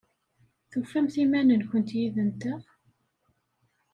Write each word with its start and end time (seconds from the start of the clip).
Tufamt 0.69 1.15
iman-nkent 1.23 1.89
yid-nteɣ? 1.99 2.61